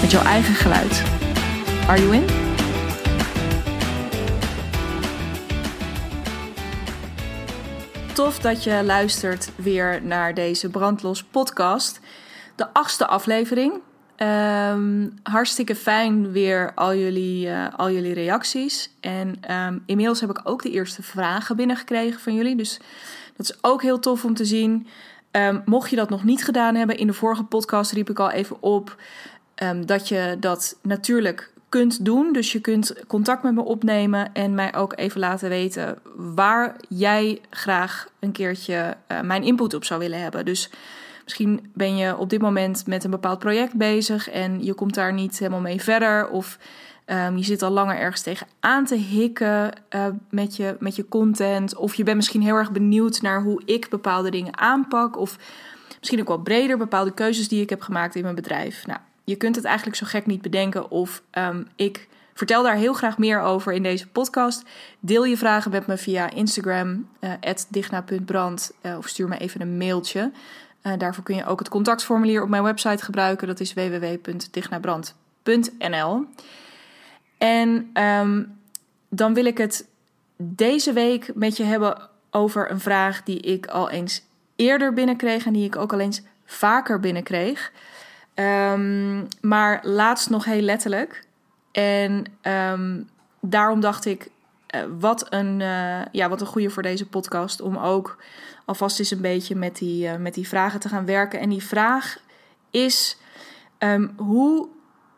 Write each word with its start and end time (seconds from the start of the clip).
met 0.00 0.10
jouw 0.10 0.22
eigen 0.22 0.54
geluid. 0.54 1.02
Are 1.86 2.00
you 2.00 2.14
in? 2.14 2.24
Tof 8.14 8.38
dat 8.38 8.64
je 8.64 8.82
luistert 8.84 9.50
weer 9.56 10.02
naar 10.02 10.34
deze 10.34 10.70
Brandlos 10.70 11.24
podcast. 11.24 12.00
De 12.56 12.72
achtste 12.72 13.06
aflevering. 13.06 13.72
Ehm, 14.16 15.08
hartstikke 15.22 15.76
fijn 15.76 16.32
weer 16.32 16.72
al 16.74 16.94
jullie, 16.94 17.46
uh, 17.46 17.66
al 17.76 17.90
jullie 17.90 18.14
reacties. 18.14 18.90
En 19.00 19.36
ehm, 19.40 19.78
inmiddels 19.86 20.20
heb 20.20 20.30
ik 20.30 20.40
ook 20.44 20.62
de 20.62 20.70
eerste 20.70 21.02
vragen 21.02 21.56
binnengekregen 21.56 22.20
van 22.20 22.34
jullie. 22.34 22.56
Dus 22.56 22.80
dat 23.36 23.50
is 23.50 23.58
ook 23.60 23.82
heel 23.82 23.98
tof 23.98 24.24
om 24.24 24.34
te 24.34 24.44
zien. 24.44 24.86
Um, 25.32 25.62
mocht 25.64 25.90
je 25.90 25.96
dat 25.96 26.10
nog 26.10 26.24
niet 26.24 26.44
gedaan 26.44 26.74
hebben, 26.74 26.96
in 26.96 27.06
de 27.06 27.12
vorige 27.12 27.44
podcast 27.44 27.92
riep 27.92 28.10
ik 28.10 28.18
al 28.18 28.30
even 28.30 28.62
op 28.62 28.96
dat 29.86 30.08
je 30.08 30.36
dat 30.40 30.76
natuurlijk 30.82 31.52
kunt 31.70 32.04
doen. 32.04 32.32
Dus 32.32 32.52
je 32.52 32.60
kunt 32.60 32.94
contact 33.06 33.42
met 33.42 33.54
me 33.54 33.62
opnemen 33.62 34.32
en 34.32 34.54
mij 34.54 34.74
ook 34.74 34.92
even 34.96 35.20
laten 35.20 35.48
weten 35.48 35.98
waar 36.16 36.76
jij 36.88 37.40
graag 37.50 38.08
een 38.18 38.32
keertje 38.32 38.96
uh, 39.08 39.20
mijn 39.20 39.42
input 39.42 39.74
op 39.74 39.84
zou 39.84 40.00
willen 40.00 40.20
hebben. 40.20 40.44
Dus 40.44 40.70
misschien 41.24 41.70
ben 41.74 41.96
je 41.96 42.16
op 42.16 42.30
dit 42.30 42.40
moment 42.40 42.86
met 42.86 43.04
een 43.04 43.10
bepaald 43.10 43.38
project 43.38 43.74
bezig 43.74 44.30
en 44.30 44.64
je 44.64 44.74
komt 44.74 44.94
daar 44.94 45.12
niet 45.12 45.38
helemaal 45.38 45.60
mee 45.60 45.82
verder. 45.82 46.28
Of 46.28 46.58
um, 47.06 47.36
je 47.36 47.44
zit 47.44 47.62
al 47.62 47.70
langer 47.70 47.96
ergens 47.96 48.22
tegen 48.22 48.46
aan 48.60 48.84
te 48.84 48.96
hikken 48.96 49.72
uh, 49.94 50.06
met, 50.30 50.56
je, 50.56 50.76
met 50.78 50.96
je 50.96 51.08
content. 51.08 51.76
Of 51.76 51.94
je 51.94 52.02
bent 52.02 52.16
misschien 52.16 52.42
heel 52.42 52.56
erg 52.56 52.72
benieuwd 52.72 53.22
naar 53.22 53.42
hoe 53.42 53.62
ik 53.64 53.88
bepaalde 53.88 54.30
dingen 54.30 54.58
aanpak. 54.58 55.18
Of 55.18 55.38
misschien 55.98 56.20
ook 56.20 56.28
wel 56.28 56.38
breder 56.42 56.78
bepaalde 56.78 57.14
keuzes 57.14 57.48
die 57.48 57.62
ik 57.62 57.70
heb 57.70 57.82
gemaakt 57.82 58.14
in 58.14 58.22
mijn 58.22 58.34
bedrijf. 58.34 58.86
Nou, 58.86 58.98
je 59.30 59.36
kunt 59.36 59.56
het 59.56 59.64
eigenlijk 59.64 59.96
zo 59.96 60.06
gek 60.06 60.26
niet 60.26 60.42
bedenken. 60.42 60.90
Of 60.90 61.22
um, 61.32 61.68
ik 61.76 62.08
vertel 62.34 62.62
daar 62.62 62.76
heel 62.76 62.92
graag 62.92 63.18
meer 63.18 63.40
over 63.40 63.72
in 63.72 63.82
deze 63.82 64.08
podcast. 64.08 64.62
Deel 65.00 65.24
je 65.24 65.36
vragen 65.36 65.70
met 65.70 65.86
me 65.86 65.96
via 65.96 66.30
Instagram, 66.30 67.08
uh, 67.20 67.32
digna.brand. 67.68 68.72
Uh, 68.82 68.96
of 68.96 69.08
stuur 69.08 69.28
me 69.28 69.38
even 69.38 69.60
een 69.60 69.76
mailtje. 69.76 70.32
Uh, 70.82 70.92
daarvoor 70.98 71.24
kun 71.24 71.36
je 71.36 71.46
ook 71.46 71.58
het 71.58 71.68
contactformulier 71.68 72.42
op 72.42 72.48
mijn 72.48 72.62
website 72.62 73.04
gebruiken. 73.04 73.46
Dat 73.46 73.60
is 73.60 73.74
www.dignabrand.nl. 73.74 76.24
En 77.38 77.90
um, 78.02 78.58
dan 79.08 79.34
wil 79.34 79.44
ik 79.44 79.58
het 79.58 79.88
deze 80.36 80.92
week 80.92 81.30
met 81.34 81.56
je 81.56 81.64
hebben 81.64 82.08
over 82.30 82.70
een 82.70 82.80
vraag 82.80 83.22
die 83.22 83.40
ik 83.40 83.66
al 83.66 83.90
eens 83.90 84.22
eerder 84.56 84.92
binnenkreeg 84.92 85.46
en 85.46 85.52
die 85.52 85.64
ik 85.64 85.76
ook 85.76 85.92
al 85.92 86.00
eens 86.00 86.22
vaker 86.44 87.00
binnenkreeg. 87.00 87.72
Um, 88.40 89.28
maar 89.40 89.80
laatst 89.82 90.30
nog 90.30 90.44
heel 90.44 90.60
letterlijk. 90.60 91.24
En 91.72 92.24
um, 92.42 93.08
daarom 93.40 93.80
dacht 93.80 94.04
ik, 94.04 94.28
uh, 94.74 94.80
wat, 94.98 95.32
een, 95.32 95.60
uh, 95.60 96.04
ja, 96.12 96.28
wat 96.28 96.40
een 96.40 96.46
goede 96.46 96.70
voor 96.70 96.82
deze 96.82 97.06
podcast. 97.06 97.60
Om 97.60 97.76
ook 97.76 98.16
alvast 98.64 98.98
eens 98.98 99.10
een 99.10 99.20
beetje 99.20 99.56
met 99.56 99.76
die, 99.76 100.06
uh, 100.06 100.16
met 100.16 100.34
die 100.34 100.48
vragen 100.48 100.80
te 100.80 100.88
gaan 100.88 101.06
werken. 101.06 101.40
En 101.40 101.48
die 101.48 101.64
vraag 101.64 102.18
is: 102.70 103.16
um, 103.78 104.12
hoe 104.16 104.68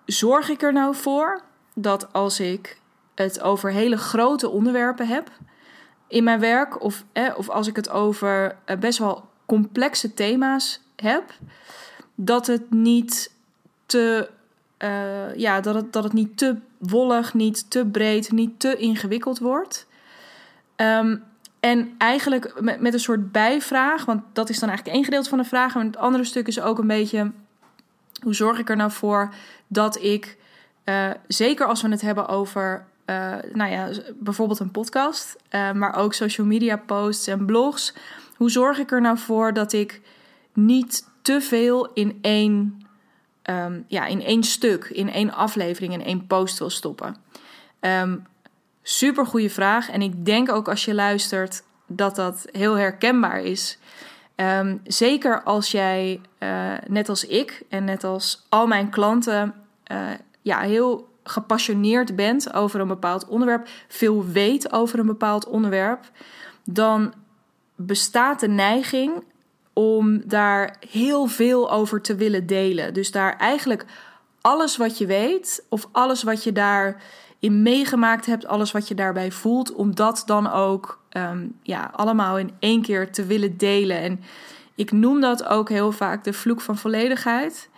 zorg 0.05 0.49
ik 0.49 0.62
er 0.62 0.72
nou 0.72 0.94
voor 0.94 1.43
dat 1.75 2.12
als 2.12 2.41
ik 2.41 2.78
het 3.15 3.41
over 3.41 3.71
hele 3.71 3.97
grote 3.97 4.49
onderwerpen 4.49 5.09
heb 5.09 5.31
in 6.09 6.25
mijn 6.25 6.41
werk, 6.41 6.82
of, 6.82 7.05
eh, 7.12 7.31
of 7.37 7.49
als 7.49 7.66
ik 7.66 7.77
het 7.77 7.91
over 7.91 8.56
best 8.78 8.99
wel 8.99 9.28
complexe 9.47 10.15
thema's 10.15 10.81
heb, 10.97 11.32
dat 12.15 12.47
het 12.47 12.71
niet 12.71 13.33
te. 13.87 14.31
Uh, 14.78 15.37
ja, 15.37 15.61
dat 15.61 15.75
het, 15.75 15.93
dat 15.93 16.05
het 16.05 16.12
niet 16.12 16.37
te 16.37 16.56
wollig, 16.78 17.34
niet 17.34 17.71
te 17.71 17.87
breed, 17.87 18.33
niet 18.33 18.61
te 18.61 18.77
ingewikkeld 18.77 19.39
wordt. 19.39 19.87
Um, 20.77 21.23
en 21.61 21.95
eigenlijk 21.99 22.61
met, 22.61 22.81
met 22.81 22.93
een 22.93 23.00
soort 23.00 23.33
bijvraag, 23.33 24.05
want 24.05 24.23
dat 24.33 24.49
is 24.49 24.59
dan 24.59 24.69
eigenlijk 24.69 24.97
één 24.97 25.06
gedeelte 25.06 25.28
van 25.28 25.39
de 25.39 25.45
vraag. 25.45 25.75
En 25.75 25.87
het 25.87 25.97
andere 25.97 26.25
stuk 26.25 26.47
is 26.47 26.61
ook 26.61 26.78
een 26.78 26.87
beetje: 26.87 27.31
hoe 28.23 28.34
zorg 28.34 28.59
ik 28.59 28.71
er 28.71 28.77
nou 28.77 28.91
voor 28.91 29.34
dat 29.67 30.03
ik, 30.03 30.39
uh, 30.84 31.11
zeker 31.27 31.67
als 31.67 31.83
we 31.83 31.89
het 31.89 32.00
hebben 32.00 32.29
over 32.29 32.87
uh, 33.06 33.34
nou 33.53 33.71
ja, 33.71 33.89
bijvoorbeeld 34.15 34.59
een 34.59 34.71
podcast, 34.71 35.37
maar 35.50 35.97
ook 35.97 36.15
social 36.15 36.47
media 36.47 36.77
posts 36.77 37.27
en 37.27 37.47
blogs. 37.47 37.94
Hoe 38.37 38.50
zorg 38.50 38.79
ik 38.79 38.91
er 38.91 39.00
nou 39.00 39.19
voor 39.19 39.53
dat 39.53 39.73
ik 39.73 40.00
niet 40.53 41.11
te 41.22 41.41
veel 41.41 41.93
in 41.93 42.19
één, 42.22 42.87
um, 43.50 43.84
ja, 43.88 44.06
in 44.06 44.22
één 44.22 44.43
stuk, 44.43 44.84
in 44.84 45.10
één 45.10 45.33
aflevering, 45.33 45.93
in 45.93 46.05
één 46.05 46.27
post 46.27 46.59
wil 46.59 46.71
stoppen? 46.71 47.16
Um, 47.81 48.27
super 48.83 49.27
goede 49.27 49.50
vraag. 49.50 49.91
En 49.91 50.03
ik 50.03 50.25
denk 50.25 50.53
ook 50.53 50.69
als 50.69 50.84
je 50.84 50.94
luistert 50.94 51.62
dat 51.87 52.16
dat 52.16 52.47
heel 52.53 52.75
herkenbaar 52.75 53.41
is. 53.41 53.78
Um, 54.37 54.81
zeker 54.84 55.43
als 55.43 55.71
jij, 55.71 56.21
uh, 56.38 56.72
net 56.87 57.09
als 57.09 57.27
ik 57.27 57.62
en 57.69 57.84
net 57.84 58.05
als 58.05 58.47
al 58.49 58.66
mijn 58.66 58.91
klanten, 58.91 59.55
uh, 59.93 60.09
ja, 60.43 60.61
heel 60.61 61.11
gepassioneerd 61.25 62.16
bent 62.16 62.55
over 62.55 62.81
een 62.81 62.88
bepaald 62.88 63.28
onderwerp, 63.28 63.69
veel 63.88 64.27
weet 64.27 64.72
over 64.72 64.99
een 64.99 65.06
bepaald 65.06 65.47
onderwerp, 65.47 66.11
dan 66.65 67.15
bestaat 67.77 68.41
de 68.41 68.49
neiging 68.49 69.25
om 69.72 70.22
daar 70.25 70.77
heel 70.91 71.27
veel 71.27 71.71
over 71.71 72.00
te 72.00 72.15
willen 72.15 72.47
delen. 72.47 72.94
Dus 72.94 73.10
daar 73.10 73.37
eigenlijk 73.37 73.84
alles 74.41 74.77
wat 74.77 74.99
je 74.99 75.06
weet 75.06 75.65
of 75.69 75.88
alles 75.93 76.22
wat 76.22 76.44
je 76.44 76.53
daarin 76.53 77.62
meegemaakt 77.62 78.27
hebt, 78.27 78.47
alles 78.47 78.72
wat 78.72 78.88
je 78.88 78.94
daarbij 78.94 79.31
voelt, 79.31 79.72
om 79.72 79.94
dat 79.94 80.22
dan 80.27 80.50
ook 80.50 81.00
um, 81.16 81.59
ja, 81.62 81.91
allemaal 81.94 82.38
in 82.38 82.50
één 82.59 82.82
keer 82.82 83.12
te 83.12 83.25
willen 83.25 83.56
delen. 83.56 83.99
En 83.99 84.21
ik 84.75 84.93
noem 84.93 85.21
dat 85.21 85.44
ook 85.44 85.69
heel 85.69 85.93
vaak 85.93 86.25
de 86.25 86.32
vloek 86.32 86.61
van 86.61 86.78
volledigheid. 86.78 87.69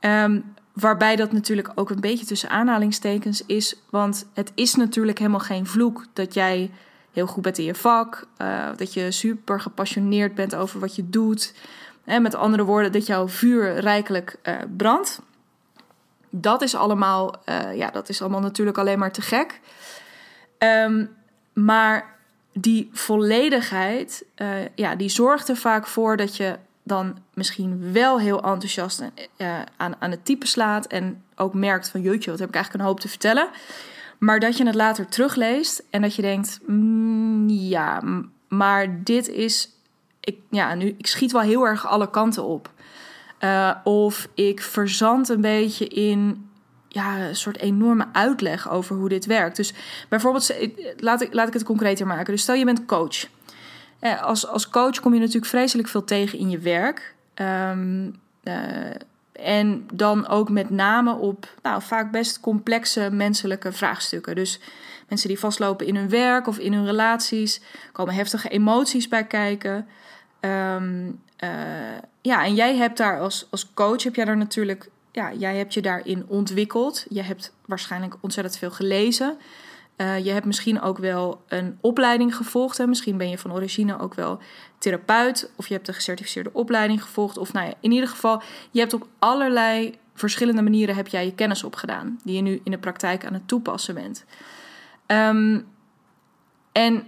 Um, 0.00 0.54
waarbij 0.72 1.16
dat 1.16 1.32
natuurlijk 1.32 1.72
ook 1.74 1.90
een 1.90 2.00
beetje 2.00 2.26
tussen 2.26 2.50
aanhalingstekens 2.50 3.46
is. 3.46 3.76
Want 3.90 4.26
het 4.34 4.52
is 4.54 4.74
natuurlijk 4.74 5.18
helemaal 5.18 5.40
geen 5.40 5.66
vloek 5.66 6.06
dat 6.12 6.34
jij 6.34 6.70
heel 7.16 7.26
goed 7.26 7.42
bent 7.42 7.58
in 7.58 7.64
je 7.64 7.74
vak. 7.74 8.26
Uh, 8.42 8.68
dat 8.76 8.94
je 8.94 9.10
super 9.10 9.60
gepassioneerd 9.60 10.34
bent 10.34 10.54
over 10.54 10.80
wat 10.80 10.96
je 10.96 11.10
doet. 11.10 11.54
En 12.04 12.22
met 12.22 12.34
andere 12.34 12.64
woorden, 12.64 12.92
dat 12.92 13.06
jouw 13.06 13.28
vuur 13.28 13.78
rijkelijk 13.78 14.36
uh, 14.42 14.54
brandt. 14.76 15.20
Dat 16.30 16.62
is 16.62 16.74
allemaal, 16.74 17.34
uh, 17.48 17.76
ja, 17.76 17.90
dat 17.90 18.08
is 18.08 18.20
allemaal 18.20 18.40
natuurlijk 18.40 18.78
alleen 18.78 18.98
maar 18.98 19.12
te 19.12 19.22
gek. 19.22 19.60
Um, 20.58 21.16
maar 21.52 22.14
die 22.52 22.90
volledigheid, 22.92 24.24
ja, 24.74 24.94
die 24.94 25.08
zorgt 25.08 25.48
er 25.48 25.56
vaak 25.56 25.86
voor 25.86 26.16
dat 26.16 26.36
je 26.36 26.56
dan 26.82 27.18
misschien 27.34 27.92
wel 27.92 28.20
heel 28.20 28.42
enthousiast 28.42 29.02
aan, 29.76 29.94
aan 29.98 30.10
het 30.10 30.24
type 30.24 30.46
slaat. 30.46 30.86
En 30.86 31.22
ook 31.36 31.54
merkt 31.54 31.88
van 31.88 32.00
jeetje, 32.00 32.30
wat 32.30 32.38
heb 32.38 32.48
ik 32.48 32.54
eigenlijk 32.54 32.84
een 32.84 32.90
hoop 32.90 33.00
te 33.00 33.08
vertellen. 33.08 33.48
Maar 34.18 34.40
dat 34.40 34.56
je 34.56 34.66
het 34.66 34.74
later 34.74 35.08
terugleest 35.08 35.82
en 35.90 36.02
dat 36.02 36.14
je 36.14 36.22
denkt, 36.22 36.60
mm, 36.66 37.48
ja, 37.48 38.02
maar 38.48 39.02
dit 39.04 39.28
is, 39.28 39.70
ik, 40.20 40.38
ja, 40.50 40.74
nu, 40.74 40.94
ik 40.98 41.06
schiet 41.06 41.32
wel 41.32 41.40
heel 41.40 41.66
erg 41.66 41.86
alle 41.86 42.10
kanten 42.10 42.44
op. 42.44 42.70
Uh, 43.40 43.70
of 43.84 44.28
ik 44.34 44.62
verzand 44.62 45.28
een 45.28 45.40
beetje 45.40 45.88
in 45.88 46.48
ja, 46.88 47.18
een 47.18 47.36
soort 47.36 47.58
enorme 47.58 48.06
uitleg 48.12 48.70
over 48.70 48.96
hoe 48.96 49.08
dit 49.08 49.26
werkt. 49.26 49.56
Dus 49.56 49.74
bijvoorbeeld, 50.08 50.54
laat 50.96 51.20
ik, 51.20 51.34
laat 51.34 51.48
ik 51.48 51.52
het 51.52 51.64
concreter 51.64 52.06
maken. 52.06 52.32
Dus 52.32 52.42
stel 52.42 52.54
je 52.54 52.64
bent 52.64 52.86
coach. 52.86 53.26
Eh, 53.98 54.22
als, 54.22 54.46
als 54.46 54.68
coach 54.68 55.00
kom 55.00 55.14
je 55.14 55.20
natuurlijk 55.20 55.46
vreselijk 55.46 55.88
veel 55.88 56.04
tegen 56.04 56.38
in 56.38 56.50
je 56.50 56.58
werk. 56.58 57.14
Um, 57.34 58.20
en 59.36 59.86
dan 59.92 60.28
ook 60.28 60.50
met 60.50 60.70
name 60.70 61.14
op 61.14 61.48
nou, 61.62 61.82
vaak 61.82 62.10
best 62.10 62.40
complexe 62.40 63.10
menselijke 63.10 63.72
vraagstukken. 63.72 64.34
Dus 64.34 64.60
mensen 65.08 65.28
die 65.28 65.38
vastlopen 65.38 65.86
in 65.86 65.96
hun 65.96 66.08
werk 66.08 66.46
of 66.46 66.58
in 66.58 66.72
hun 66.72 66.86
relaties, 66.86 67.60
komen 67.92 68.14
heftige 68.14 68.48
emoties 68.48 69.08
bij 69.08 69.24
kijken. 69.24 69.86
Um, 70.40 71.20
uh, 71.44 71.50
ja, 72.20 72.44
en 72.44 72.54
jij 72.54 72.76
hebt 72.76 72.96
daar 72.96 73.20
als, 73.20 73.46
als 73.50 73.72
coach 73.74 74.02
heb 74.02 74.14
jij 74.14 74.24
daar 74.24 74.36
natuurlijk 74.36 74.90
ja, 75.16 75.32
jij 75.32 75.56
hebt 75.56 75.74
je 75.74 75.82
daarin 75.82 76.24
ontwikkeld. 76.28 77.04
Je 77.08 77.22
hebt 77.22 77.52
waarschijnlijk 77.64 78.14
ontzettend 78.20 78.58
veel 78.58 78.70
gelezen. 78.70 79.38
Uh, 79.96 80.24
je 80.24 80.30
hebt 80.30 80.46
misschien 80.46 80.80
ook 80.80 80.98
wel 80.98 81.42
een 81.48 81.78
opleiding 81.80 82.36
gevolgd. 82.36 82.78
Hè? 82.78 82.86
Misschien 82.86 83.16
ben 83.16 83.28
je 83.28 83.38
van 83.38 83.52
origine 83.52 83.98
ook 83.98 84.14
wel 84.14 84.38
therapeut. 84.78 85.50
Of 85.56 85.66
je 85.66 85.74
hebt 85.74 85.88
een 85.88 85.94
gecertificeerde 85.94 86.50
opleiding 86.52 87.02
gevolgd. 87.02 87.38
Of 87.38 87.52
nou 87.52 87.66
ja, 87.66 87.74
in 87.80 87.92
ieder 87.92 88.08
geval, 88.08 88.42
je 88.70 88.80
hebt 88.80 88.94
op 88.94 89.06
allerlei 89.18 89.98
verschillende 90.14 90.62
manieren 90.62 90.94
heb 90.94 91.08
jij 91.08 91.24
je 91.24 91.34
kennis 91.34 91.64
opgedaan. 91.64 92.20
Die 92.24 92.36
je 92.36 92.42
nu 92.42 92.60
in 92.64 92.70
de 92.70 92.78
praktijk 92.78 93.26
aan 93.26 93.32
het 93.32 93.48
toepassen 93.48 93.94
bent. 93.94 94.24
Um, 95.06 95.66
en 96.72 97.06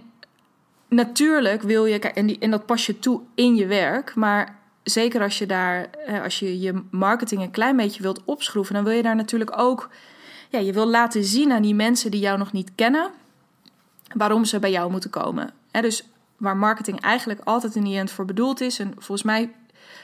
natuurlijk 0.87 1.61
wil 1.61 1.85
je, 1.85 1.99
en, 1.99 2.25
die, 2.25 2.39
en 2.39 2.51
dat 2.51 2.65
pas 2.65 2.85
je 2.85 2.99
toe 2.99 3.21
in 3.35 3.55
je 3.55 3.65
werk. 3.65 4.15
Maar 4.15 4.59
zeker 4.83 5.21
als 5.21 5.37
je 5.37 5.45
daar, 5.45 5.89
als 6.23 6.39
je 6.39 6.59
je 6.59 6.83
marketing 6.91 7.41
een 7.41 7.51
klein 7.51 7.75
beetje 7.75 8.01
wilt 8.01 8.23
opschroeven, 8.25 8.75
dan 8.75 8.83
wil 8.83 8.93
je 8.93 9.03
daar 9.03 9.15
natuurlijk 9.15 9.59
ook 9.59 9.89
ja, 10.49 10.59
je 10.59 10.73
wil 10.73 10.87
laten 10.87 11.23
zien 11.23 11.51
aan 11.51 11.61
die 11.61 11.75
mensen 11.75 12.11
die 12.11 12.19
jou 12.19 12.37
nog 12.37 12.51
niet 12.51 12.71
kennen, 12.75 13.11
waarom 14.13 14.45
ze 14.45 14.59
bij 14.59 14.71
jou 14.71 14.91
moeten 14.91 15.09
komen. 15.09 15.53
dus 15.71 16.07
waar 16.37 16.57
marketing 16.57 17.01
eigenlijk 17.01 17.41
altijd 17.43 17.75
in 17.75 17.83
die 17.83 17.97
end 17.97 18.11
voor 18.11 18.25
bedoeld 18.25 18.61
is, 18.61 18.79
en 18.79 18.93
volgens 18.97 19.23
mij 19.23 19.51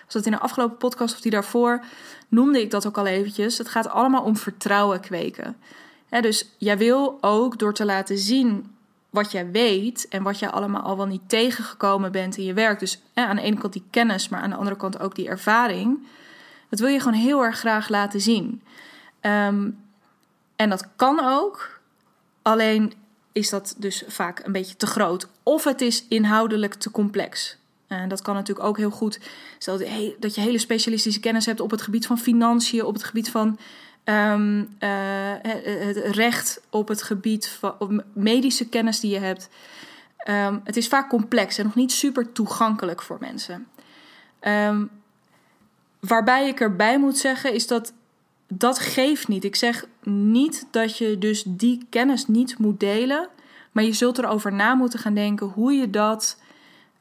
was 0.06 0.13
dat 0.13 0.25
in 0.25 0.31
de 0.31 0.39
afgelopen 0.39 0.77
podcast 0.77 1.13
of 1.13 1.21
die 1.21 1.31
daarvoor, 1.31 1.83
noemde 2.27 2.62
ik 2.62 2.71
dat 2.71 2.88
ook 2.88 2.97
al 2.97 3.06
eventjes. 3.06 3.57
Het 3.57 3.68
gaat 3.68 3.89
allemaal 3.89 4.24
om 4.24 4.38
vertrouwen 4.38 5.00
kweken. 5.00 5.57
dus 6.09 6.50
jij 6.57 6.77
wil 6.77 7.18
ook 7.21 7.59
door 7.59 7.74
te 7.74 7.86
laten 7.86 8.18
zien 8.18 8.75
wat 9.09 9.31
jij 9.31 9.51
weet 9.51 10.07
en 10.07 10.24
wat 10.24 10.39
jij 10.39 10.50
allemaal 10.50 10.81
al 10.81 10.97
wel 10.97 11.06
niet 11.06 11.30
tegengekomen 11.30 12.12
bent 12.12 12.38
in 12.38 12.44
je 12.44 12.53
werk. 12.53 12.80
Dus 12.80 13.01
aan 13.13 13.36
de 13.36 13.42
ene 13.42 13.57
kant 13.57 13.74
die 13.74 13.86
kennis, 13.89 14.30
maar 14.30 14.42
aan 14.42 14.50
de 14.50 14.56
andere 14.56 14.75
kant 14.75 15.00
ook 15.00 15.15
die 15.15 15.27
ervaring. 15.27 16.07
Dat 16.69 16.80
wil 16.80 16.89
je 16.89 17.00
gewoon 17.00 17.19
heel 17.19 17.44
erg 17.44 17.59
graag 17.59 17.89
laten 17.89 18.21
zien. 18.21 18.62
Um, 19.21 19.84
en 20.56 20.69
dat 20.69 20.88
kan 20.96 21.19
ook. 21.24 21.80
Alleen 22.42 22.94
is 23.31 23.50
dat 23.50 23.75
dus 23.78 24.04
vaak 24.07 24.46
een 24.46 24.52
beetje 24.52 24.75
te 24.75 24.88
groot. 24.88 25.28
Of 25.44 25.63
het 25.63 25.81
is 25.81 26.06
inhoudelijk 26.07 26.74
te 26.74 26.92
complex. 26.92 27.57
En 27.88 28.10
dat 28.10 28.22
kan 28.22 28.36
natuurlijk 28.36 28.68
ook 28.68 28.78
heel 28.78 28.92
goed. 28.92 29.19
Stel 29.57 29.78
dat 30.19 30.36
je 30.36 30.42
hele 30.42 30.57
specialistische 30.57 31.19
kennis 31.19 31.46
hebt 31.46 31.60
op 31.60 31.72
het 31.72 31.81
gebied 31.81 32.06
van 32.07 32.18
financiën, 32.18 32.84
op 32.84 32.94
het 32.94 33.04
gebied 33.04 33.30
van 33.30 33.60
um, 34.06 34.75
het 34.80 35.98
recht, 35.98 36.62
op 36.69 36.88
het 36.88 37.04
gebied 37.04 37.48
van 37.48 38.04
medische 38.13 38.69
kennis 38.69 39.00
die 39.00 39.12
je 39.12 39.19
hebt. 39.19 39.50
Um, 40.30 40.62
het 40.63 40.78
is 40.78 40.88
vaak 40.88 41.10
complex 41.10 41.57
en 41.57 41.66
nog 41.66 41.75
niet 41.75 41.92
super 41.92 42.31
toegankelijk 42.31 43.02
voor 43.02 43.18
mensen. 43.19 43.68
Um, 44.42 44.90
waarbij 46.00 46.48
ik 46.48 46.60
erbij 46.60 47.00
moet 47.00 47.18
zeggen 47.18 47.54
is 47.54 47.68
dat 47.68 47.94
dat 48.47 48.80
geeft 48.80 49.27
niet. 49.27 49.44
Ik 49.44 49.56
zeg 49.56 49.86
niet 50.03 50.68
dat 50.71 50.97
je 50.97 51.18
dus 51.18 51.44
die 51.47 51.86
kennis 51.89 52.27
niet 52.27 52.57
moet 52.57 52.80
delen. 52.80 53.30
Maar 53.71 53.83
je 53.83 53.94
zult 53.94 54.18
erover 54.18 54.53
na 54.53 54.74
moeten 54.74 55.00
gaan 55.00 55.13
denken 55.13 55.47
hoe 55.47 55.74
je 55.74 55.89
dat, 55.89 56.39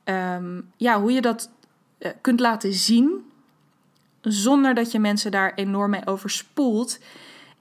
ehm, 0.05 0.61
ja, 0.76 1.00
hoe 1.00 1.12
je 1.12 1.20
dat 1.20 1.50
uh, 1.99 2.11
kunt 2.20 2.41
laten 2.41 2.73
zien. 2.73 3.31
Zonder 4.20 4.75
dat 4.75 4.93
je 4.93 4.99
mensen 4.99 5.31
daar 5.31 5.55
enorm 5.55 5.91
mee 5.91 6.06
overspoelt. 6.06 6.99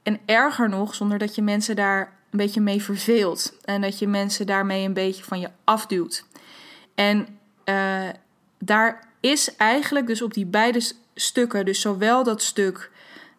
En 0.03 0.19
erger 0.25 0.69
nog, 0.69 0.95
zonder 0.95 1.17
dat 1.17 1.35
je 1.35 1.41
mensen 1.41 1.75
daar 1.75 2.01
een 2.01 2.37
beetje 2.37 2.61
mee 2.61 2.83
verveelt. 2.83 3.57
En 3.65 3.81
dat 3.81 3.99
je 3.99 4.07
mensen 4.07 4.45
daarmee 4.45 4.85
een 4.85 4.93
beetje 4.93 5.23
van 5.23 5.39
je 5.39 5.49
afduwt. 5.63 6.25
En 6.95 7.27
uh, 7.65 8.09
daar 8.57 9.07
is 9.19 9.55
eigenlijk 9.55 10.07
dus 10.07 10.21
op 10.21 10.33
die 10.33 10.45
beide 10.45 10.91
stukken, 11.15 11.65
dus 11.65 11.81
zowel 11.81 12.23
dat 12.23 12.41
stuk 12.41 12.91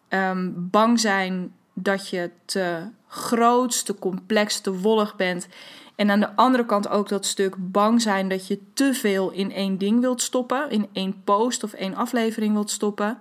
um, 0.09 0.67
bang 0.71 0.99
zijn 0.99 1.53
dat 1.73 2.09
je 2.09 2.31
te 2.45 2.87
groot, 3.07 3.85
te 3.85 3.95
complex, 3.95 4.59
te 4.59 4.79
wollig 4.79 5.15
bent. 5.15 5.47
En 5.95 6.11
aan 6.11 6.19
de 6.19 6.35
andere 6.35 6.65
kant 6.65 6.89
ook 6.89 7.09
dat 7.09 7.25
stuk 7.25 7.55
bang 7.57 8.01
zijn 8.01 8.29
dat 8.29 8.47
je 8.47 8.59
te 8.73 8.93
veel 8.93 9.31
in 9.31 9.51
één 9.51 9.77
ding 9.77 9.99
wilt 9.99 10.21
stoppen, 10.21 10.69
in 10.69 10.87
één 10.93 11.21
post 11.23 11.63
of 11.63 11.73
één 11.73 11.95
aflevering 11.95 12.53
wilt 12.53 12.71
stoppen. 12.71 13.17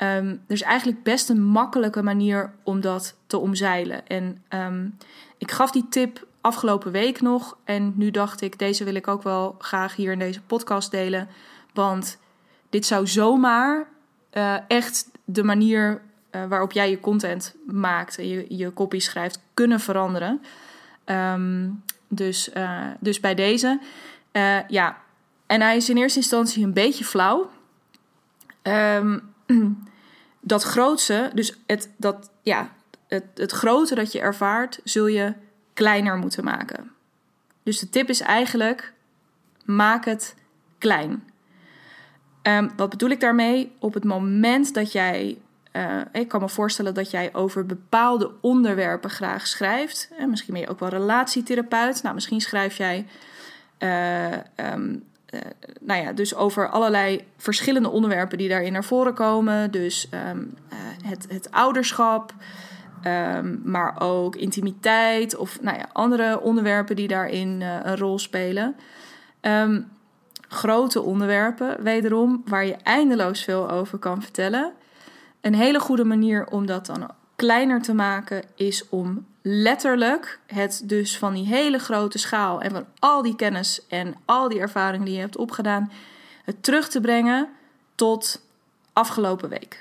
Um, 0.00 0.28
er 0.46 0.54
is 0.54 0.62
eigenlijk 0.62 1.02
best 1.02 1.28
een 1.28 1.42
makkelijke 1.42 2.02
manier 2.02 2.52
om 2.62 2.80
dat 2.80 3.16
te 3.26 3.38
omzeilen. 3.38 4.06
En 4.06 4.42
um, 4.48 4.96
ik 5.38 5.50
gaf 5.50 5.70
die 5.70 5.86
tip 5.88 6.26
afgelopen 6.40 6.92
week 6.92 7.20
nog. 7.20 7.56
En 7.64 7.92
nu 7.96 8.10
dacht 8.10 8.40
ik, 8.40 8.58
deze 8.58 8.84
wil 8.84 8.94
ik 8.94 9.08
ook 9.08 9.22
wel 9.22 9.54
graag 9.58 9.96
hier 9.96 10.12
in 10.12 10.18
deze 10.18 10.42
podcast 10.42 10.90
delen. 10.90 11.28
Want 11.74 12.18
dit 12.70 12.86
zou 12.86 13.06
zomaar 13.06 13.88
uh, 14.32 14.56
echt 14.68 15.08
de 15.24 15.42
manier 15.42 16.02
waarop 16.46 16.72
jij 16.72 16.90
je 16.90 17.00
content 17.00 17.54
maakt 17.66 18.14
je, 18.14 18.44
je 18.48 18.72
copy 18.74 18.98
schrijft 18.98 19.40
kunnen 19.54 19.80
veranderen. 19.80 20.42
Um, 21.04 21.82
dus, 22.08 22.50
uh, 22.54 22.86
dus 23.00 23.20
bij 23.20 23.34
deze. 23.34 23.80
Uh, 24.32 24.68
ja, 24.68 24.98
en 25.46 25.60
hij 25.60 25.76
is 25.76 25.88
in 25.88 25.96
eerste 25.96 26.18
instantie 26.18 26.64
een 26.64 26.72
beetje 26.72 27.04
flauw. 27.04 27.50
Um, 28.62 29.34
dat 30.40 30.62
grootste, 30.62 31.30
dus 31.34 31.58
het, 31.66 31.90
dat, 31.96 32.30
ja, 32.42 32.72
het, 33.08 33.24
het 33.34 33.52
grote 33.52 33.94
dat 33.94 34.12
je 34.12 34.20
ervaart, 34.20 34.80
zul 34.84 35.06
je 35.06 35.34
kleiner 35.74 36.16
moeten 36.16 36.44
maken. 36.44 36.90
Dus 37.62 37.78
de 37.78 37.88
tip 37.88 38.08
is 38.08 38.20
eigenlijk: 38.20 38.92
maak 39.64 40.04
het 40.04 40.34
klein. 40.78 41.26
Um, 42.42 42.70
wat 42.76 42.90
bedoel 42.90 43.10
ik 43.10 43.20
daarmee? 43.20 43.72
Op 43.78 43.94
het 43.94 44.04
moment 44.04 44.74
dat 44.74 44.92
jij 44.92 45.38
uh, 45.78 46.00
ik 46.12 46.28
kan 46.28 46.40
me 46.40 46.48
voorstellen 46.48 46.94
dat 46.94 47.10
jij 47.10 47.34
over 47.34 47.66
bepaalde 47.66 48.30
onderwerpen 48.40 49.10
graag 49.10 49.46
schrijft. 49.46 50.10
En 50.18 50.30
misschien 50.30 50.52
ben 50.52 50.62
je 50.62 50.68
ook 50.68 50.80
wel 50.80 50.88
relatietherapeut. 50.88 52.02
Nou, 52.02 52.14
misschien 52.14 52.40
schrijf 52.40 52.76
jij 52.76 53.06
um, 54.74 55.04
uh, 55.30 55.40
nou 55.80 56.02
ja, 56.02 56.12
dus 56.12 56.34
over 56.34 56.68
allerlei 56.68 57.24
verschillende 57.36 57.88
onderwerpen 57.88 58.38
die 58.38 58.48
daarin 58.48 58.72
naar 58.72 58.84
voren 58.84 59.14
komen. 59.14 59.70
Dus 59.70 60.08
um, 60.28 60.54
het, 61.04 61.26
het, 61.28 61.50
ouderschap, 61.50 62.34
um, 63.04 63.60
maar 63.64 64.00
ook 64.00 64.36
intimiteit 64.36 65.36
of 65.36 65.60
nou 65.60 65.78
ja, 65.78 65.88
andere 65.92 66.40
onderwerpen 66.40 66.96
die 66.96 67.08
daarin 67.08 67.60
een 67.60 67.96
rol 67.96 68.18
spelen. 68.18 68.76
grote 70.48 71.02
onderwerpen, 71.02 71.82
wederom, 71.82 72.42
waar 72.46 72.66
je 72.66 72.76
eindeloos 72.82 73.44
veel 73.44 73.70
over 73.70 73.98
kan 73.98 74.22
vertellen. 74.22 74.72
Een 75.40 75.54
hele 75.54 75.80
goede 75.80 76.04
manier 76.04 76.46
om 76.46 76.66
dat 76.66 76.86
dan 76.86 77.10
kleiner 77.36 77.82
te 77.82 77.94
maken 77.94 78.42
is 78.54 78.88
om 78.88 79.26
letterlijk 79.42 80.40
het 80.46 80.82
dus 80.84 81.18
van 81.18 81.34
die 81.34 81.46
hele 81.46 81.78
grote 81.78 82.18
schaal 82.18 82.60
en 82.60 82.70
van 82.70 82.86
al 82.98 83.22
die 83.22 83.36
kennis 83.36 83.86
en 83.88 84.14
al 84.24 84.48
die 84.48 84.60
ervaring 84.60 85.04
die 85.04 85.14
je 85.14 85.20
hebt 85.20 85.36
opgedaan, 85.36 85.92
het 86.44 86.62
terug 86.62 86.88
te 86.88 87.00
brengen 87.00 87.48
tot 87.94 88.40
afgelopen 88.92 89.48
week. 89.48 89.80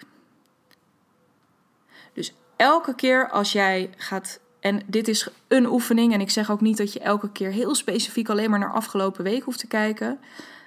Dus 2.13 2.33
elke 2.55 2.95
keer 2.95 3.29
als 3.29 3.51
jij 3.51 3.89
gaat, 3.97 4.39
en 4.59 4.81
dit 4.85 5.07
is 5.07 5.29
een 5.47 5.65
oefening, 5.65 6.13
en 6.13 6.21
ik 6.21 6.29
zeg 6.29 6.51
ook 6.51 6.61
niet 6.61 6.77
dat 6.77 6.93
je 6.93 6.99
elke 6.99 7.31
keer 7.31 7.51
heel 7.51 7.75
specifiek 7.75 8.29
alleen 8.29 8.49
maar 8.49 8.59
naar 8.59 8.73
afgelopen 8.73 9.23
week 9.23 9.43
hoeft 9.43 9.59
te 9.59 9.67
kijken. 9.67 10.19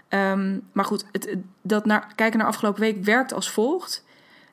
Um, 0.09 0.69
maar 0.73 0.85
goed, 0.85 1.05
het, 1.13 1.37
dat 1.63 1.85
naar, 1.85 2.13
kijken 2.15 2.39
naar 2.39 2.49
afgelopen 2.49 2.81
week 2.81 3.05
werkt 3.05 3.33
als 3.33 3.51
volgt. 3.51 4.05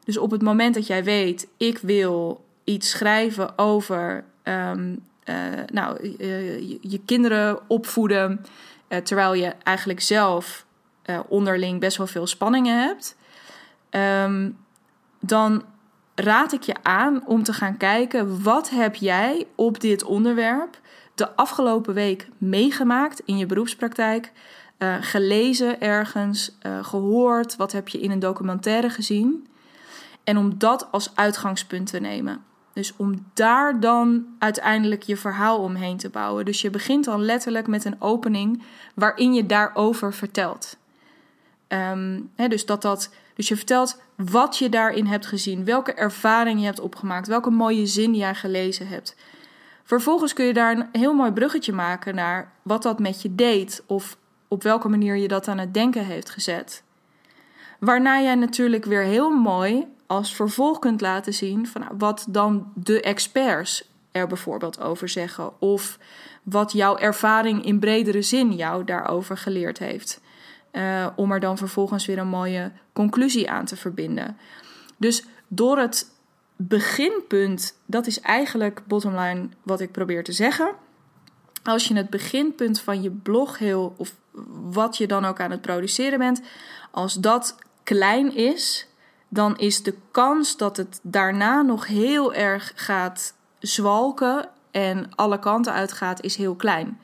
Dus 0.08 0.18
op 0.18 0.32
het 0.32 0.42
moment 0.42 0.74
dat 0.74 0.88
jij 0.88 1.04
weet, 1.04 1.48
ik 1.58 1.78
wil 1.78 2.46
iets 2.64 2.90
schrijven 2.90 3.58
over 3.58 4.24
um, 4.44 5.04
uh, 5.26 5.36
nou, 5.72 6.00
uh, 6.04 6.60
je, 6.82 7.00
kinderen 7.06 7.60
opvoeden, 7.70 8.46
uh, 8.90 8.98
terwijl 8.98 9.34
je 9.34 9.54
eigenlijk 9.64 10.02
zelf 10.02 10.66
onderling 11.28 11.80
best 11.80 11.98
wel 11.98 12.08
veel 12.08 12.28
spanningen 12.28 12.82
hebt, 12.82 13.18
um, 14.24 14.58
dan 15.20 15.64
raad 16.16 16.54
ik 16.54 16.62
je 16.62 16.76
aan 16.82 17.28
om 17.28 17.44
te 17.44 17.54
gaan 17.54 17.78
kijken 17.78 18.44
wat 18.44 18.70
heb 18.70 18.96
jij 18.96 19.48
op 19.56 19.80
dit 19.80 20.04
onderwerp 20.04 20.80
de 21.16 21.36
afgelopen 21.36 21.94
week 21.94 22.28
meegemaakt 22.38 23.22
in 23.26 23.38
je 23.38 23.46
beroepspraktijk, 23.46 24.32
gelezen 25.02 25.82
ergens, 25.82 26.58
gehoord, 26.82 27.56
wat 27.56 27.72
heb 27.72 27.88
je 27.88 28.00
in 28.00 28.12
een 28.12 28.20
documentaire 28.20 28.90
gezien. 28.90 29.48
En 30.28 30.38
om 30.38 30.58
dat 30.58 30.88
als 30.92 31.12
uitgangspunt 31.16 31.90
te 31.90 32.00
nemen. 32.00 32.44
Dus 32.74 32.94
om 32.96 33.26
daar 33.34 33.80
dan 33.80 34.26
uiteindelijk 34.40 35.04
je 35.04 35.18
verhaal 35.18 35.60
omheen 35.60 35.98
te 35.98 36.10
bouwen. 36.10 36.46
Dus 36.46 36.62
je 36.62 36.70
begint 36.70 37.06
dan 37.06 37.22
letterlijk 37.22 37.68
met 37.68 37.86
een 37.86 38.02
opening 38.02 38.64
waarin 38.94 39.34
je 39.34 39.46
daarover 39.46 40.14
vertelt. 40.14 40.78
Um, 41.68 42.32
dus, 42.36 42.66
dat 42.66 42.82
dat, 42.82 43.10
dus 43.36 43.48
je 43.48 43.56
vertelt 43.56 44.02
wat 44.16 44.58
je 44.58 44.70
daarin 44.70 45.06
hebt 45.06 45.26
gezien, 45.26 45.66
welke 45.66 45.94
ervaring 45.94 46.60
je 46.60 46.66
hebt 46.66 46.80
opgemaakt, 46.80 47.28
welke 47.28 47.50
mooie 47.50 47.86
zin 47.86 48.16
jij 48.16 48.36
gelezen 48.36 48.88
hebt. 48.88 49.16
Vervolgens 49.84 50.34
kun 50.34 50.46
je 50.46 50.54
daar 50.54 50.78
een 50.78 50.88
heel 50.92 51.14
mooi 51.14 51.32
bruggetje 51.32 51.74
maken 51.74 52.16
naar 52.16 52.52
wat 52.62 52.84
dat 52.84 53.00
met 53.00 53.22
je 53.22 53.36
deed 53.36 53.84
of 53.86 54.18
op 54.48 54.64
welke 54.64 54.90
manier 54.90 55.16
je 55.16 55.28
dat 55.28 55.48
aan 55.48 55.58
het 55.58 55.74
denken 55.74 56.06
heeft 56.06 56.30
gezet. 56.30 56.84
Waarna 57.80 58.22
jij 58.22 58.36
natuurlijk 58.36 58.86
weer 58.86 59.04
heel 59.04 59.30
mooi 59.30 59.96
als 60.08 60.36
vervolg 60.36 60.80
kunt 60.80 61.02
laten 61.02 61.34
zien 61.34 61.68
van 61.68 61.82
nou, 61.82 61.94
wat 61.98 62.26
dan 62.30 62.72
de 62.76 63.02
experts 63.02 63.90
er 64.12 64.28
bijvoorbeeld 64.28 64.80
over 64.80 65.10
zeggen. 65.10 65.62
Of 65.62 65.98
wat 66.44 66.72
jouw 66.72 66.98
ervaring 66.98 67.66
in 67.66 67.80
bredere 67.80 68.22
zin 68.22 68.54
jou 68.54 68.84
daarover 68.84 69.38
geleerd 69.38 69.78
heeft. 69.78 70.22
Uh, 70.72 71.08
om 71.16 71.32
er 71.32 71.40
dan 71.40 71.58
vervolgens 71.58 72.06
weer 72.06 72.18
een 72.18 72.28
mooie 72.28 72.72
conclusie 72.94 73.50
aan 73.50 73.66
te 73.66 73.76
verbinden. 73.76 74.38
Dus 74.98 75.26
door 75.48 75.78
het 75.78 76.12
beginpunt, 76.56 77.78
dat 77.86 78.08
is 78.08 78.20
eigenlijk 78.20 78.82
bottomline 78.88 79.50
wat 79.64 79.80
ik 79.80 79.92
probeer 79.92 80.24
te 80.24 80.32
zeggen. 80.32 80.72
Als 81.64 81.88
je 81.88 81.96
het 81.96 82.10
beginpunt 82.10 82.80
van 82.80 83.02
je 83.02 83.12
blog 83.12 83.58
heel, 83.58 83.94
of 83.98 84.16
wat 84.72 84.98
je 84.98 85.08
dan 85.08 85.26
ook 85.26 85.40
aan 85.40 85.52
het 85.52 85.62
produceren 85.62 86.20
bent, 86.20 86.42
als 86.92 87.14
dat 87.14 87.56
klein 87.84 88.36
is, 88.36 88.88
dan 89.30 89.58
is 89.58 89.84
de 89.84 89.96
kans 90.12 90.58
dat 90.58 90.78
het 90.78 91.00
daarna 91.04 91.62
nog 91.62 91.88
heel 91.88 92.34
erg 92.34 92.72
gaat 92.76 93.34
zwalken 93.60 94.50
en 94.72 95.10
alle 95.16 95.40
kanten 95.40 95.74
uitgaat, 95.74 96.22
is 96.22 96.36
heel 96.36 96.56
klein. 96.56 97.00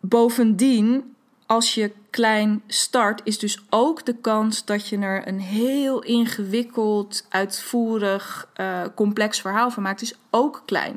Bovendien, 0.00 1.14
als 1.46 1.74
je 1.74 1.92
klein 2.10 2.62
start, 2.66 3.20
is 3.24 3.38
dus 3.38 3.62
ook 3.70 4.04
de 4.06 4.14
kans 4.14 4.64
dat 4.64 4.88
je 4.88 4.98
er 4.98 5.28
een 5.28 5.40
heel 5.40 6.02
ingewikkeld, 6.02 7.26
uitvoerig, 7.28 8.48
uh, 8.60 8.82
complex 8.94 9.40
verhaal 9.40 9.70
van 9.70 9.82
maakt, 9.82 10.02
is 10.02 10.18
ook 10.30 10.62
klein. 10.64 10.96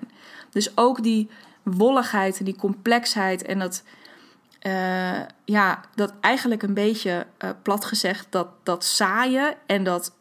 Dus 0.49 0.77
ook 0.77 1.03
die 1.03 1.29
wolligheid 1.63 2.39
en 2.39 2.45
die 2.45 2.55
complexheid 2.55 3.41
en 3.41 3.59
dat, 3.59 3.83
uh, 4.67 5.19
ja, 5.45 5.81
dat 5.95 6.13
eigenlijk 6.21 6.63
een 6.63 6.73
beetje 6.73 7.25
uh, 7.43 7.49
plat 7.61 7.85
gezegd, 7.85 8.27
dat, 8.29 8.47
dat 8.63 8.83
saaie 8.83 9.57
en 9.65 9.83
dat 9.83 10.13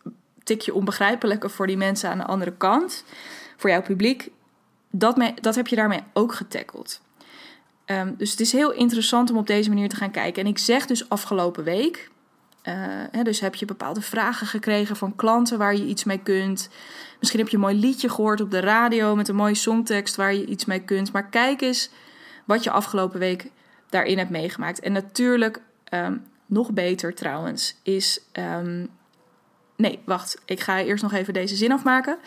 tikje 0.42 0.74
onbegrijpelijke 0.74 1.48
voor 1.48 1.66
die 1.66 1.76
mensen 1.76 2.10
aan 2.10 2.18
de 2.18 2.24
andere 2.24 2.52
kant, 2.52 3.04
voor 3.56 3.70
jouw 3.70 3.82
publiek, 3.82 4.30
dat, 4.90 5.16
me, 5.16 5.34
dat 5.40 5.54
heb 5.54 5.66
je 5.66 5.76
daarmee 5.76 6.02
ook 6.12 6.34
getackeld. 6.34 7.00
Um, 7.86 8.14
dus 8.16 8.30
het 8.30 8.40
is 8.40 8.52
heel 8.52 8.72
interessant 8.72 9.30
om 9.30 9.36
op 9.36 9.46
deze 9.46 9.68
manier 9.68 9.88
te 9.88 9.96
gaan 9.96 10.10
kijken. 10.10 10.42
En 10.44 10.50
ik 10.50 10.58
zeg 10.58 10.86
dus 10.86 11.08
afgelopen 11.08 11.64
week. 11.64 12.10
Uh, 12.64 12.74
hè, 13.10 13.22
dus 13.22 13.40
heb 13.40 13.54
je 13.54 13.64
bepaalde 13.64 14.00
vragen 14.00 14.46
gekregen 14.46 14.96
van 14.96 15.16
klanten 15.16 15.58
waar 15.58 15.76
je 15.76 15.84
iets 15.84 16.04
mee 16.04 16.18
kunt. 16.18 16.68
Misschien 17.18 17.40
heb 17.40 17.48
je 17.48 17.56
een 17.56 17.62
mooi 17.62 17.74
liedje 17.74 18.08
gehoord 18.08 18.40
op 18.40 18.50
de 18.50 18.60
radio 18.60 19.16
met 19.16 19.28
een 19.28 19.34
mooie 19.34 19.54
songtekst 19.54 20.16
waar 20.16 20.34
je 20.34 20.46
iets 20.46 20.64
mee 20.64 20.80
kunt. 20.80 21.12
Maar 21.12 21.28
kijk 21.28 21.60
eens 21.60 21.90
wat 22.44 22.64
je 22.64 22.70
afgelopen 22.70 23.18
week 23.18 23.50
daarin 23.92 24.18
hebt 24.18 24.30
meegemaakt. 24.30 24.80
En 24.80 24.92
natuurlijk, 24.92 25.62
um, 25.94 26.22
nog 26.46 26.72
beter 26.72 27.14
trouwens, 27.14 27.76
is. 27.82 28.20
Um, 28.32 28.88
nee, 29.76 30.00
wacht. 30.04 30.42
Ik 30.44 30.60
ga 30.60 30.80
eerst 30.80 31.02
nog 31.02 31.12
even 31.12 31.32
deze 31.32 31.56
zin 31.56 31.72
afmaken. 31.72 32.18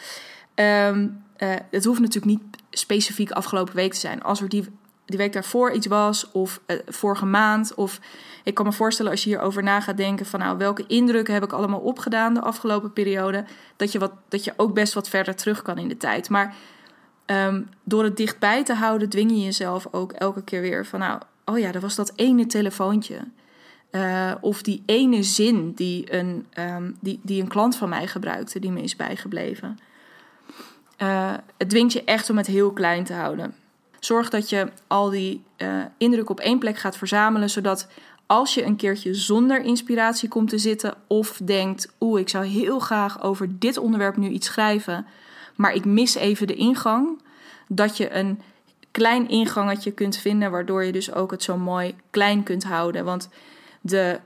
Um, 0.55 1.23
het 1.69 1.85
hoeft 1.85 1.99
natuurlijk 1.99 2.25
niet 2.25 2.43
specifiek 2.69 3.31
afgelopen 3.31 3.75
week 3.75 3.93
te 3.93 3.99
zijn. 3.99 4.23
Als 4.23 4.41
er 4.41 4.49
die, 4.49 4.67
die 5.05 5.17
week 5.17 5.33
daarvoor 5.33 5.71
iets 5.71 5.87
was, 5.87 6.31
of 6.31 6.61
uh, 6.67 6.79
vorige 6.87 7.25
maand, 7.25 7.73
of 7.73 7.99
ik 8.43 8.53
kan 8.53 8.65
me 8.65 8.71
voorstellen 8.71 9.11
als 9.11 9.23
je 9.23 9.29
hierover 9.29 9.63
na 9.63 9.81
gaat 9.81 9.97
denken 9.97 10.25
van 10.25 10.39
nou, 10.39 10.57
welke 10.57 10.85
indrukken 10.87 11.33
heb 11.33 11.43
ik 11.43 11.53
allemaal 11.53 11.79
opgedaan 11.79 12.33
de 12.33 12.41
afgelopen 12.41 12.93
periode, 12.93 13.45
dat 13.75 13.91
je, 13.91 13.99
wat, 13.99 14.11
dat 14.27 14.43
je 14.43 14.53
ook 14.57 14.73
best 14.73 14.93
wat 14.93 15.09
verder 15.09 15.35
terug 15.35 15.61
kan 15.61 15.77
in 15.77 15.87
de 15.87 15.97
tijd. 15.97 16.29
Maar 16.29 16.55
door 17.83 18.03
het 18.03 18.17
dichtbij 18.17 18.63
te 18.63 18.73
houden, 18.73 19.09
dwing 19.09 19.31
je 19.31 19.43
jezelf 19.43 19.87
ook 19.91 20.11
elke 20.11 20.43
keer 20.43 20.61
weer 20.61 20.85
van 20.85 20.99
nou, 20.99 21.21
oh 21.45 21.59
ja, 21.59 21.71
dat 21.71 21.81
was 21.81 21.95
dat 21.95 22.13
ene 22.15 22.45
telefoontje. 22.45 23.17
Uh, 23.91 24.31
of 24.41 24.61
die 24.61 24.83
ene 24.85 25.23
zin 25.23 25.71
die 25.71 26.13
een, 26.13 26.45
um, 26.59 26.97
die, 27.01 27.19
die 27.23 27.41
een 27.41 27.47
klant 27.47 27.75
van 27.75 27.89
mij 27.89 28.07
gebruikte, 28.07 28.59
die 28.59 28.71
me 28.71 28.81
is 28.81 28.95
bijgebleven. 28.95 29.79
Uh, 31.01 31.33
het 31.57 31.69
dwingt 31.69 31.93
je 31.93 32.03
echt 32.03 32.29
om 32.29 32.37
het 32.37 32.47
heel 32.47 32.71
klein 32.71 33.03
te 33.03 33.13
houden. 33.13 33.55
Zorg 33.99 34.29
dat 34.29 34.49
je 34.49 34.71
al 34.87 35.09
die 35.09 35.43
uh, 35.57 35.83
indruk 35.97 36.29
op 36.29 36.39
één 36.39 36.59
plek 36.59 36.77
gaat 36.77 36.97
verzamelen, 36.97 37.49
zodat 37.49 37.87
als 38.25 38.53
je 38.53 38.63
een 38.63 38.75
keertje 38.75 39.13
zonder 39.13 39.61
inspiratie 39.61 40.29
komt 40.29 40.49
te 40.49 40.57
zitten 40.57 40.93
of 41.07 41.39
denkt: 41.43 41.93
oeh, 41.99 42.19
ik 42.19 42.29
zou 42.29 42.45
heel 42.45 42.79
graag 42.79 43.23
over 43.23 43.59
dit 43.59 43.77
onderwerp 43.77 44.17
nu 44.17 44.29
iets 44.29 44.47
schrijven, 44.47 45.05
maar 45.55 45.73
ik 45.73 45.85
mis 45.85 46.15
even 46.15 46.47
de 46.47 46.55
ingang, 46.55 47.21
dat 47.67 47.97
je 47.97 48.13
een 48.13 48.41
klein 48.95 49.29
ingangetje 49.29 49.91
kunt 49.91 50.17
vinden, 50.17 50.51
waardoor 50.51 50.83
je 50.83 50.91
dus 50.91 51.13
ook 51.13 51.31
het 51.31 51.43
zo 51.43 51.57
mooi 51.57 51.95
klein 52.09 52.43
kunt 52.43 52.63
houden. 52.63 53.05
Want 53.05 53.29
de 53.81 54.19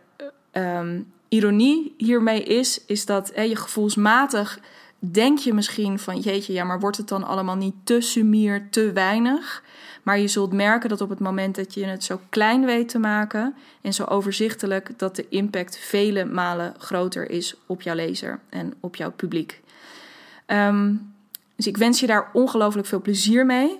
um, 0.54 1.12
ironie 1.30 1.94
hiermee 1.98 2.44
is, 2.44 2.86
is 2.86 3.06
dat 3.06 3.32
hè, 3.34 3.42
je 3.42 3.56
gevoelsmatig 3.56 4.60
denk 5.00 5.40
je 5.40 5.54
misschien 5.54 6.00
van 6.00 6.20
jeetje, 6.20 6.54
ja, 6.54 6.64
maar 6.64 6.80
wordt 6.80 6.98
het 6.98 7.08
dan 7.08 7.24
allemaal 7.24 7.56
niet 7.56 7.76
te 7.84 8.02
sumier, 8.02 8.68
te 8.70 8.92
weinig? 8.92 9.64
Maar 10.04 10.20
je 10.20 10.28
zult 10.28 10.54
merken 10.54 10.90
dat 10.90 11.02
op 11.02 11.10
het 11.10 11.20
moment 11.20 11.56
dat 11.56 11.74
je 11.74 11.86
het 11.86 12.04
zo 12.04 12.20
klein 12.30 12.66
weet 12.66 12.90
te 12.90 13.00
maken 13.00 13.56
en 13.82 13.94
zo 13.94 14.04
overzichtelijk, 14.04 14.92
dat 14.98 15.16
de 15.16 15.26
impact 15.30 15.78
vele 15.78 16.26
malen 16.26 16.74
groter 16.78 17.30
is 17.30 17.56
op 17.66 17.82
jouw 17.82 17.96
lezer 17.96 18.40
en 18.50 18.74
op 18.80 18.96
jouw 18.96 19.12
publiek. 19.12 19.62
Um, 20.48 21.14
dus 21.56 21.68
ik 21.68 21.78
wens 21.78 22.00
je 22.00 22.08
daar 22.08 22.30
ongelooflijk 22.34 22.88
veel 22.88 23.02
plezier 23.02 23.46
mee. 23.46 23.80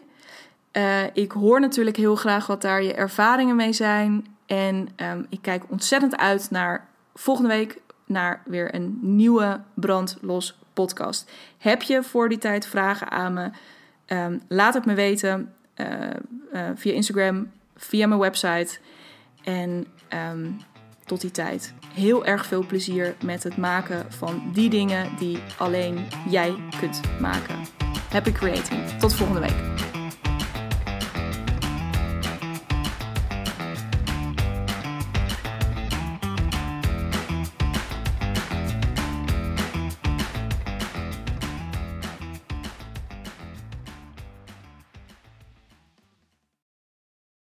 Uh, 0.74 1.04
ik 1.14 1.32
hoor 1.32 1.60
natuurlijk 1.60 1.98
heel 1.98 2.16
graag 2.16 2.48
wat 2.48 2.62
daar 2.62 2.84
je 2.84 2.94
ervaringen 2.94 3.56
mee 3.56 3.74
zijn. 3.74 4.26
En 4.46 4.90
um, 4.96 5.26
ik 5.30 5.42
kijk 5.42 5.64
ontzettend 5.68 6.18
uit 6.18 6.52
naar 6.52 6.88
volgende 7.14 7.50
week 7.50 7.82
naar 8.06 8.42
weer 8.46 8.76
een 8.76 8.98
nieuwe 9.02 9.62
brandlos 9.74 10.60
podcast. 10.74 11.32
Heb 11.58 11.82
je 11.82 12.04
voor 12.04 12.30
die 12.30 12.38
tijd 12.38 12.68
vragen 12.68 13.12
aan 13.12 13.34
me? 13.34 13.50
Um, 14.08 14.42
laat 14.48 14.74
het 14.74 14.86
me 14.86 14.94
weten 14.94 15.54
uh, 15.76 15.88
uh, 16.54 16.62
via 16.76 16.94
Instagram, 16.94 17.52
via 17.76 18.08
mijn 18.08 18.20
website. 18.20 18.80
En 19.44 19.86
um, 20.32 20.58
tot 21.06 21.22
die 21.22 21.32
tijd 21.32 21.74
heel 21.94 22.26
erg 22.26 22.46
veel 22.46 22.66
plezier 22.66 23.16
met 23.24 23.44
het 23.44 23.58
maken 23.58 24.12
van 24.12 24.50
die 24.54 24.70
dingen 24.70 25.16
die 25.18 25.40
alleen 25.58 26.08
jij 26.30 26.56
kunt 26.80 27.02
maken. 27.20 27.56
Happy 28.10 28.32
creating. 28.32 28.90
Tot 28.90 29.16
volgende 29.16 29.42
week. 29.42 29.79